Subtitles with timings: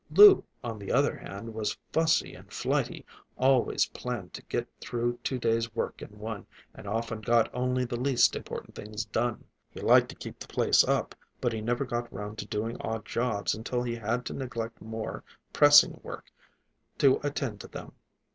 [0.09, 3.05] Lou, on the other hand, was fussy and flighty;
[3.37, 7.99] always planned to get through two days' work in one, and often got only the
[7.99, 9.43] least important things done.
[9.69, 13.05] He liked to keep the place up, but he never got round to doing odd
[13.05, 16.31] jobs until he had to neglect more pressing work
[16.97, 17.91] to attend to them.